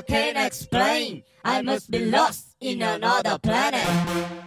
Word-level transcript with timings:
I 0.00 0.02
can't 0.02 0.38
explain. 0.38 1.24
I 1.44 1.60
must 1.60 1.90
be 1.90 2.06
lost 2.06 2.56
in 2.58 2.80
another 2.80 3.36
planet. 3.38 4.39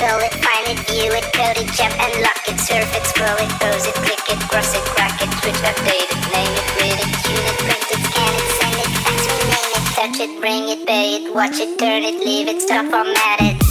go 0.00 0.16
it, 0.24 0.32
find 0.40 0.66
it, 0.72 0.80
view 0.88 1.12
it, 1.12 1.26
code 1.36 1.60
it, 1.60 1.68
jump 1.76 1.92
and 2.00 2.12
lock 2.24 2.40
it, 2.48 2.58
surf 2.58 2.88
it, 2.96 3.04
scroll 3.04 3.36
it, 3.36 3.52
pose 3.60 3.84
it, 3.84 3.94
click 4.00 4.24
it, 4.32 4.40
cross 4.48 4.72
it, 4.74 4.84
crack 4.96 5.20
it, 5.20 5.28
switch, 5.44 5.60
update 5.60 6.08
it, 6.08 6.22
name 6.32 6.54
it, 6.56 6.68
read 6.80 6.98
it, 7.04 7.12
tune 7.20 7.44
it, 7.44 7.58
print 7.68 7.86
it, 7.92 8.00
scan 8.08 8.32
it, 8.40 8.48
send 8.58 8.76
it, 8.80 8.90
fax, 9.04 9.20
rename 9.28 9.72
it, 9.76 9.84
touch 9.94 10.18
it, 10.24 10.40
bring 10.40 10.68
it, 10.68 10.86
pay 10.86 11.16
it, 11.16 11.34
watch 11.34 11.58
it, 11.60 11.78
turn 11.78 12.02
it, 12.02 12.18
leave 12.24 12.48
it, 12.48 12.62
stop, 12.62 12.86
format 12.86 13.40
it. 13.40 13.69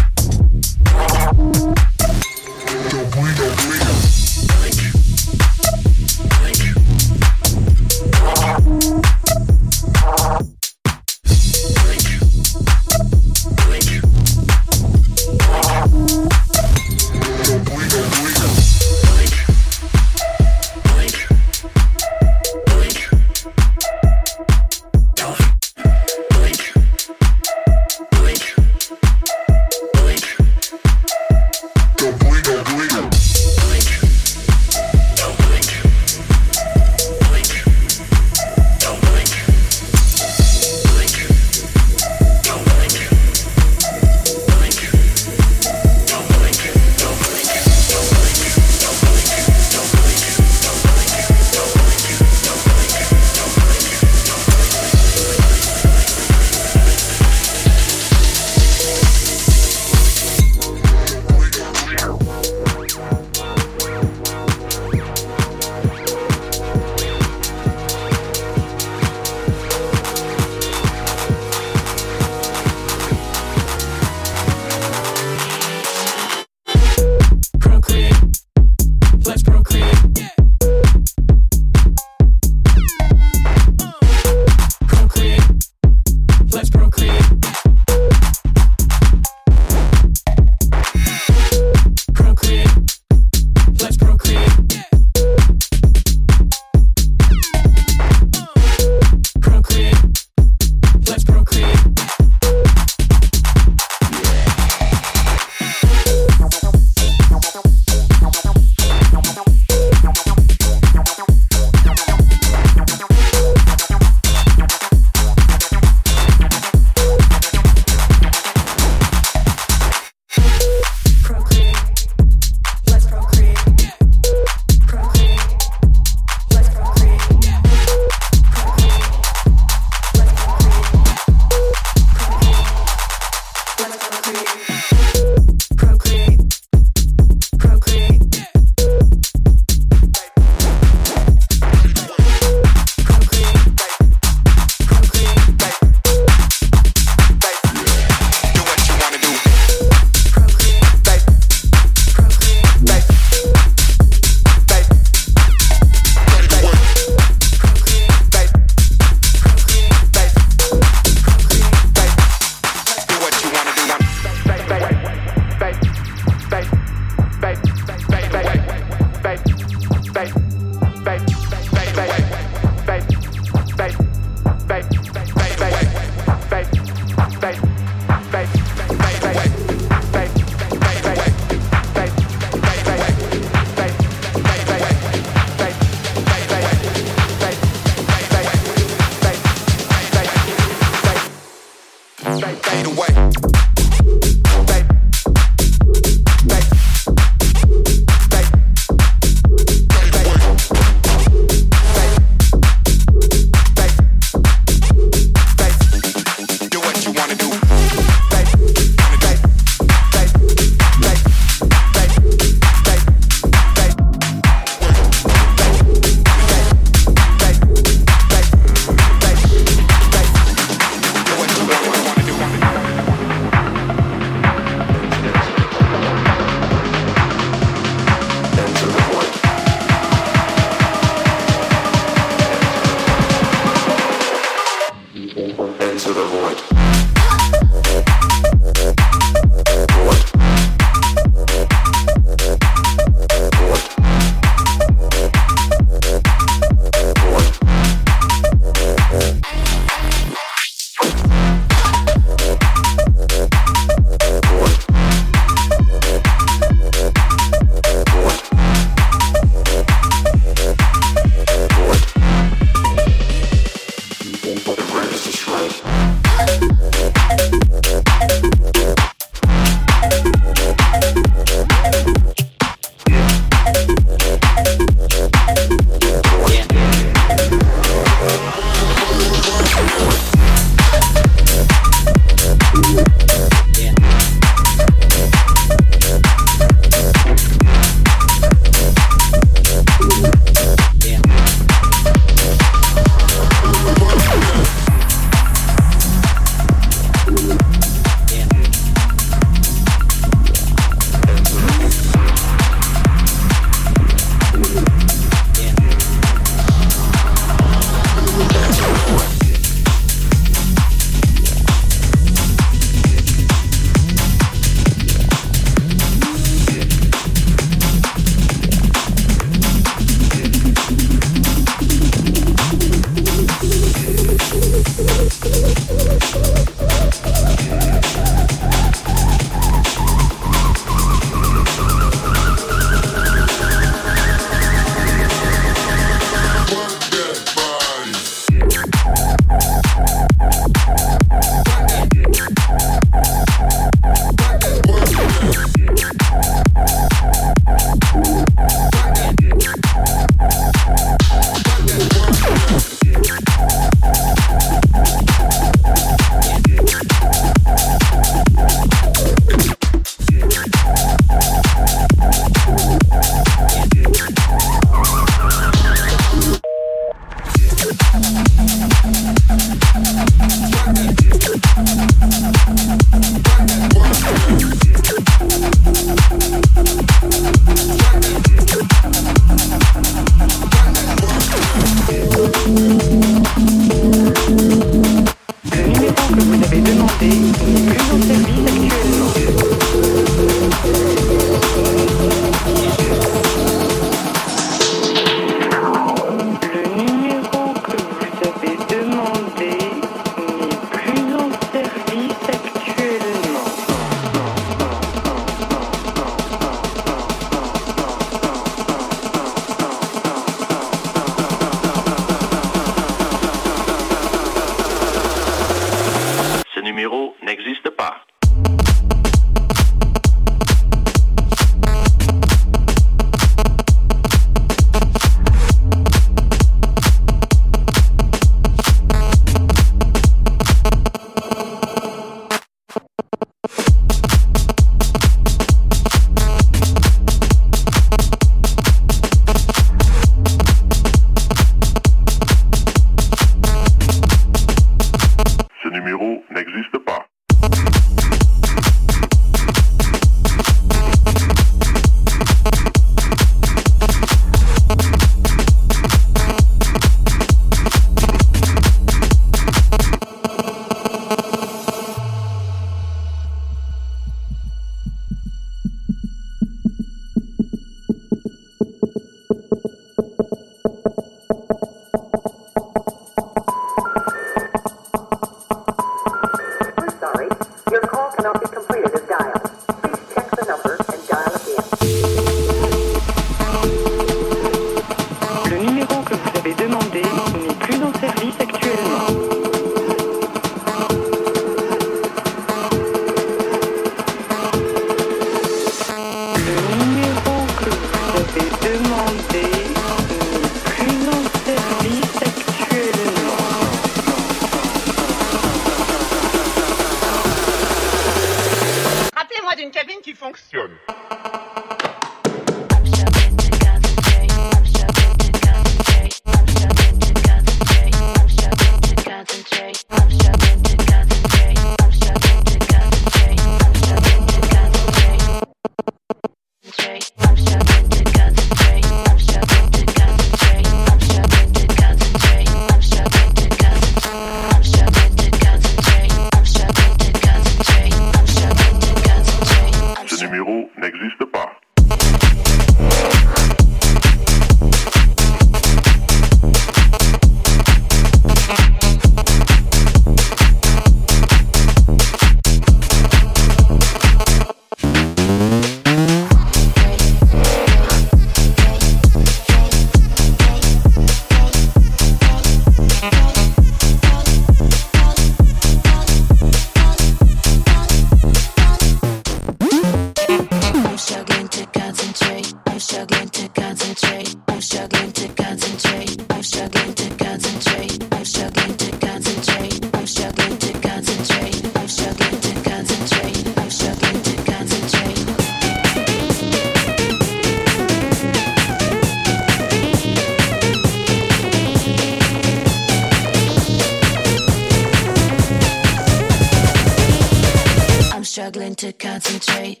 struggling 598.50 598.96
to 598.96 599.12
concentrate. 599.12 600.00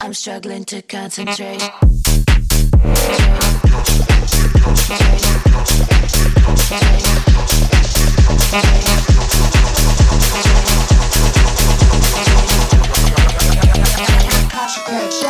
I'm 0.00 0.14
struggling 0.14 0.64
to 0.66 0.82
concentrate. 0.82 1.58
Concentrate. 14.88 15.25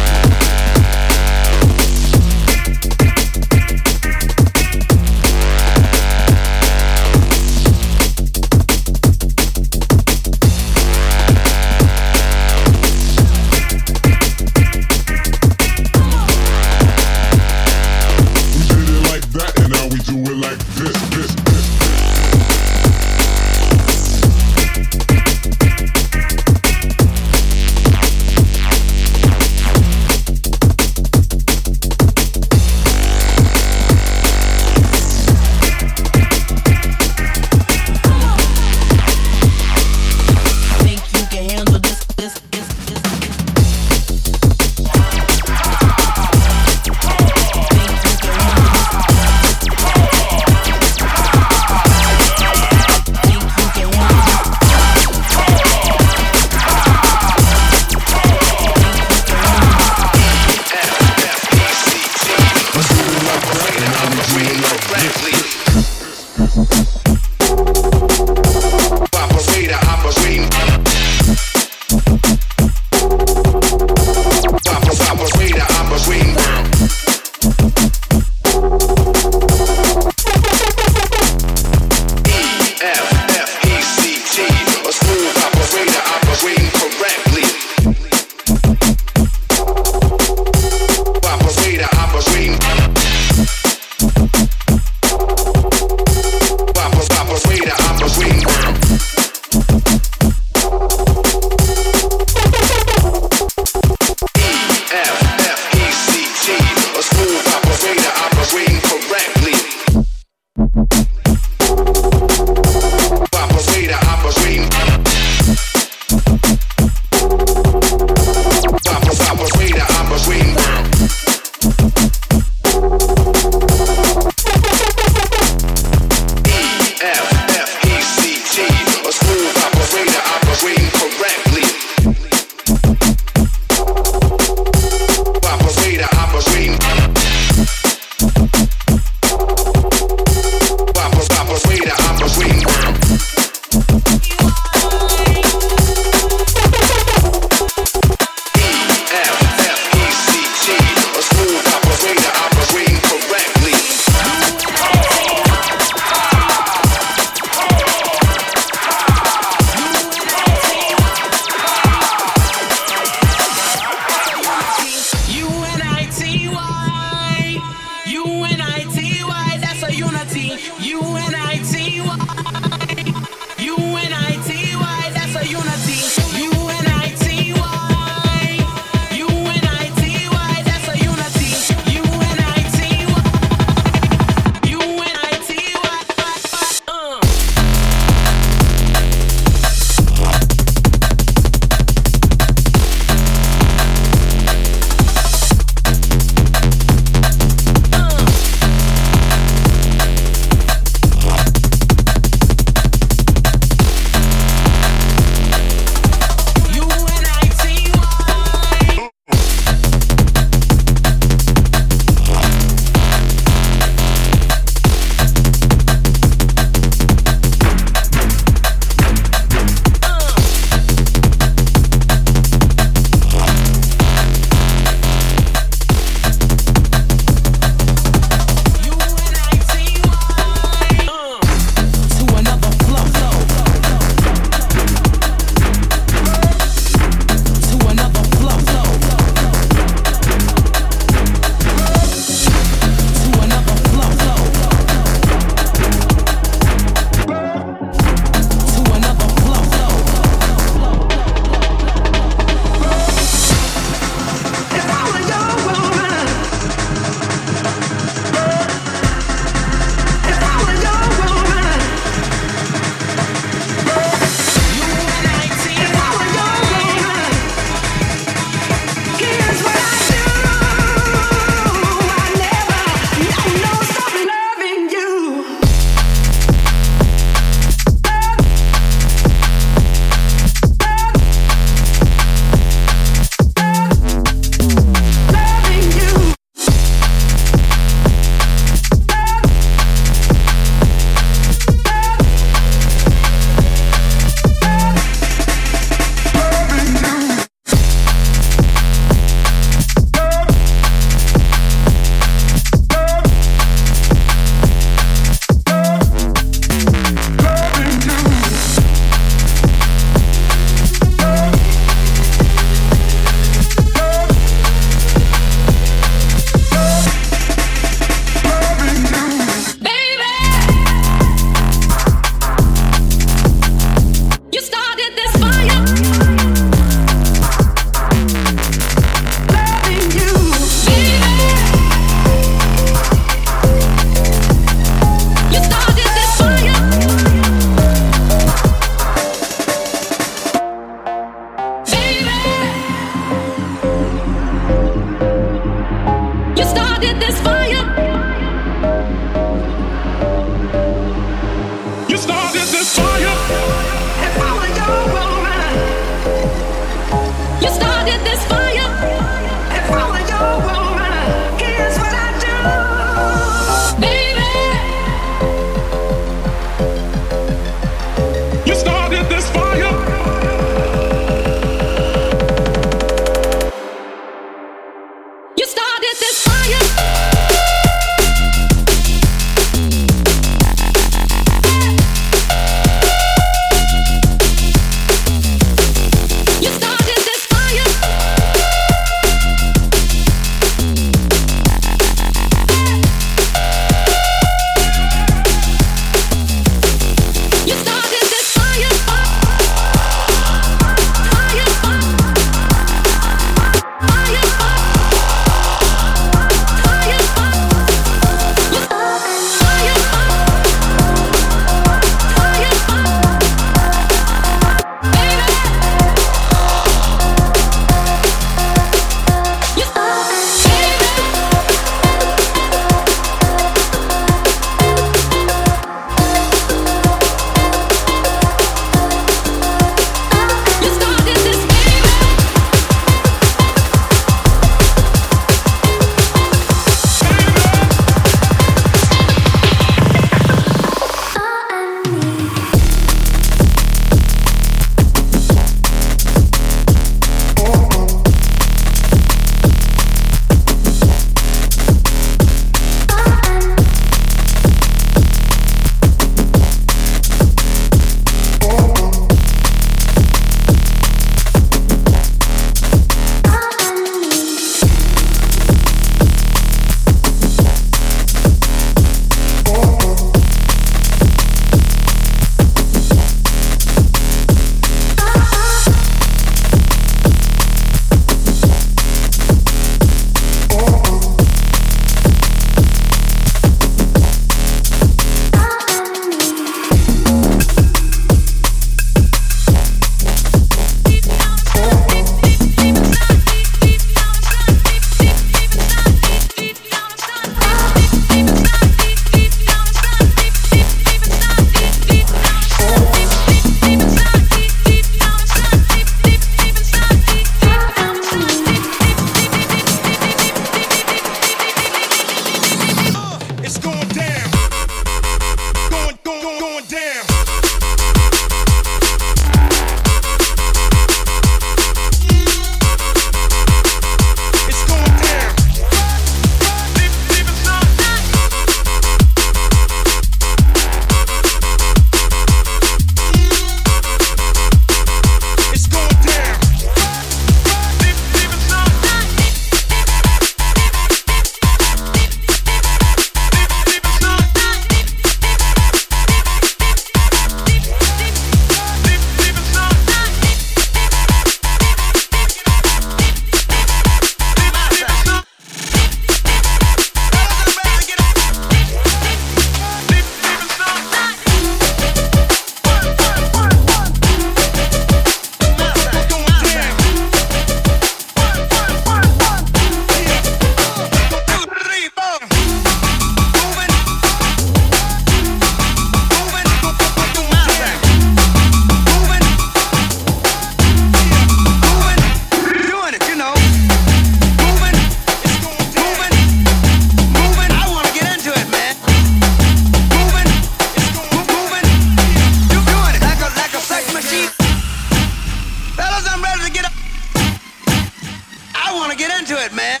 into 599.48 599.62
it, 599.62 599.72
man. 599.74 600.00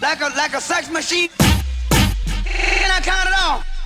Like 0.00 0.20
a 0.20 0.28
like 0.36 0.54
a 0.54 0.60
sex 0.60 0.88
machine. 0.88 1.30
And 1.40 2.92
I 2.92 3.00
count 3.02 3.28
it 3.28 3.34
off. 3.40 3.77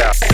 Out, 0.00 0.27